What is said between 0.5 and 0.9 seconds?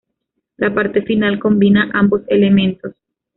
La